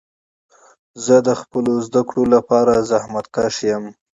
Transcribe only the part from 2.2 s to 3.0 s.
لپاره